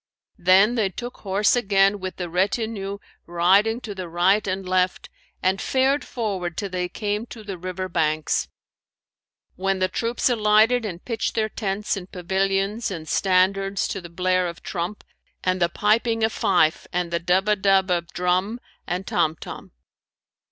[0.39, 5.11] Then they took horse again with the retinue riding to the right and left
[5.43, 8.47] and fared forward till they came to the river banks;
[9.55, 14.47] when the troops alighted and pitched their tents and pavilions and standards to the blare
[14.47, 15.03] of trump
[15.43, 19.71] and the piping of fife and the dub a dub of drum and tom tom.